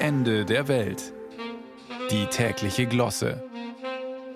[0.00, 1.12] Ende der Welt.
[2.12, 3.42] Die tägliche Glosse.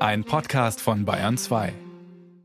[0.00, 1.72] Ein Podcast von Bayern 2.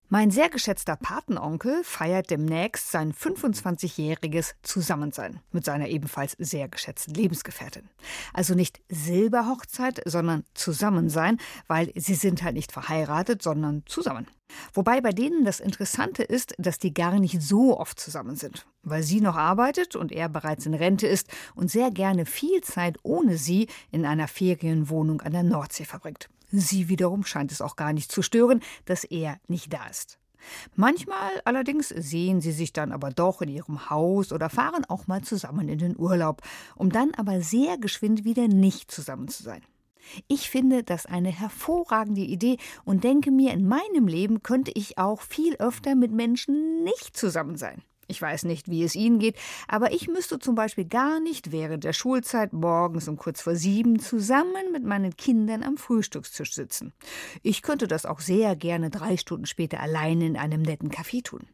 [0.09, 7.89] Mein sehr geschätzter Patenonkel feiert demnächst sein 25-jähriges Zusammensein mit seiner ebenfalls sehr geschätzten Lebensgefährtin.
[8.34, 14.27] Also nicht Silberhochzeit, sondern Zusammensein, weil sie sind halt nicht verheiratet, sondern zusammen.
[14.73, 19.04] Wobei bei denen das Interessante ist, dass die gar nicht so oft zusammen sind, weil
[19.04, 23.38] sie noch arbeitet und er bereits in Rente ist und sehr gerne viel Zeit ohne
[23.38, 26.30] sie in einer Ferienwohnung an der Nordsee verbringt.
[26.52, 30.18] Sie wiederum scheint es auch gar nicht zu stören, dass er nicht da ist.
[30.76, 35.21] Manchmal allerdings sehen sie sich dann aber doch in ihrem Haus oder fahren auch mal
[35.21, 36.41] zusammen in den Urlaub,
[36.76, 39.62] um dann aber sehr geschwind wieder nicht zusammen zu sein.
[40.27, 45.21] Ich finde das eine hervorragende Idee und denke mir, in meinem Leben könnte ich auch
[45.21, 47.84] viel öfter mit Menschen nicht zusammen sein.
[48.07, 49.35] Ich weiß nicht, wie es Ihnen geht,
[49.67, 53.99] aber ich müsste zum Beispiel gar nicht während der Schulzeit morgens um kurz vor sieben
[53.99, 56.93] zusammen mit meinen Kindern am Frühstückstisch sitzen.
[57.43, 61.48] Ich könnte das auch sehr gerne drei Stunden später allein in einem netten Café tun.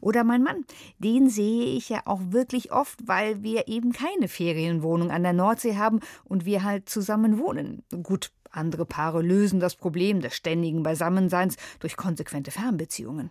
[0.00, 0.64] Oder mein Mann,
[0.98, 5.76] den sehe ich ja auch wirklich oft, weil wir eben keine Ferienwohnung an der Nordsee
[5.76, 7.82] haben und wir halt zusammen wohnen.
[8.02, 13.30] Gut, andere Paare lösen das Problem des ständigen Beisammenseins durch konsequente Fernbeziehungen.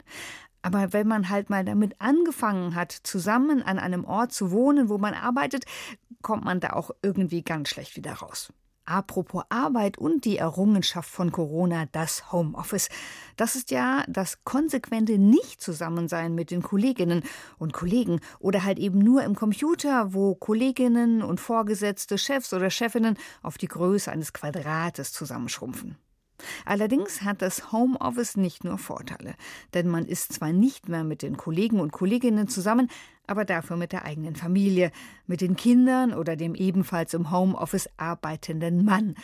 [0.64, 4.98] Aber wenn man halt mal damit angefangen hat, zusammen an einem Ort zu wohnen, wo
[4.98, 5.66] man arbeitet,
[6.22, 8.54] kommt man da auch irgendwie ganz schlecht wieder raus.
[8.86, 12.90] Apropos Arbeit und die Errungenschaft von Corona, das Homeoffice.
[13.38, 17.24] Das ist ja das konsequente Nicht-Zusammensein mit den Kolleginnen
[17.58, 23.18] und Kollegen oder halt eben nur im Computer, wo Kolleginnen und Vorgesetzte, Chefs oder Chefinnen
[23.42, 25.98] auf die Größe eines Quadrates zusammenschrumpfen.
[26.66, 29.36] Allerdings hat das Homeoffice nicht nur Vorteile,
[29.74, 32.90] denn man ist zwar nicht mehr mit den Kollegen und Kolleginnen zusammen,
[33.28, 34.92] aber dafür mit der eigenen Familie,
[35.28, 39.16] mit den Kindern oder dem ebenfalls im Homeoffice arbeitenden Mann.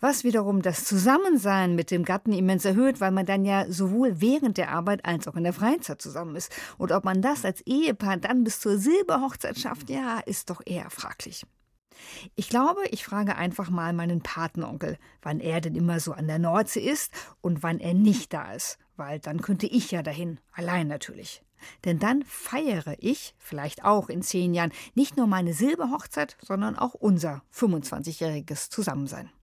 [0.00, 4.58] Was wiederum das Zusammensein mit dem Gatten immens erhöht, weil man dann ja sowohl während
[4.58, 6.54] der Arbeit als auch in der Freizeit zusammen ist.
[6.76, 10.90] Und ob man das als Ehepaar dann bis zur Silberhochzeit schafft, ja, ist doch eher
[10.90, 11.46] fraglich.
[12.34, 16.38] Ich glaube, ich frage einfach mal meinen Patenonkel, wann er denn immer so an der
[16.38, 20.88] Nordsee ist und wann er nicht da ist, weil dann könnte ich ja dahin, allein
[20.88, 21.42] natürlich.
[21.84, 26.94] Denn dann feiere ich, vielleicht auch in zehn Jahren, nicht nur meine Silberhochzeit, sondern auch
[26.94, 29.30] unser 25-jähriges Zusammensein.